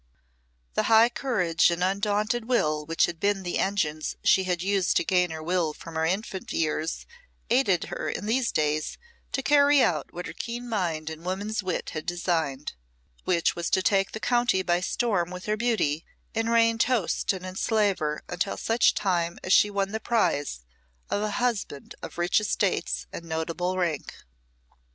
[0.73, 5.03] The high courage and undaunted will which had been the engines she had used to
[5.03, 7.05] gain her will from her infant years
[7.51, 8.97] aided her in these days
[9.31, 12.73] to carry out what her keen mind and woman's wit had designed,
[13.25, 17.45] which was to take the county by storm with her beauty, and reign toast and
[17.45, 20.61] enslaver until such time as she won the prize
[21.11, 24.15] of a husband of rich estates and notable rank.